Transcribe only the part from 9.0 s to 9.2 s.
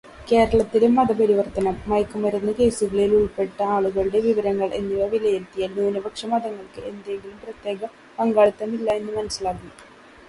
എന്ന്